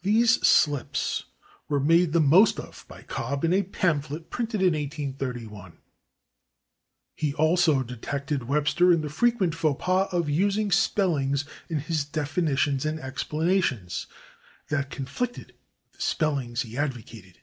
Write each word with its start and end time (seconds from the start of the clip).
These 0.00 0.40
slips 0.46 1.24
were 1.68 1.80
made 1.80 2.14
the 2.14 2.20
most 2.22 2.58
of 2.58 2.86
by 2.88 3.02
Cobb 3.02 3.44
in 3.44 3.52
a 3.52 3.62
pamphlet 3.62 4.30
printed 4.30 4.62
in 4.62 4.72
1831. 4.72 5.76
He 7.14 7.34
also 7.34 7.82
detected 7.82 8.44
Webster 8.48 8.90
in 8.90 9.02
the 9.02 9.10
frequent 9.10 9.52
/faux 9.52 9.78
pas/ 9.78 10.08
of 10.14 10.30
using 10.30 10.70
spellings 10.72 11.44
in 11.68 11.80
his 11.80 12.06
definitions 12.06 12.86
and 12.86 12.98
explanations 13.00 14.06
that 14.70 14.88
conflicted 14.88 15.48
with 15.82 15.92
the 15.92 16.00
spellings 16.00 16.62
he 16.62 16.78
advocated. 16.78 17.40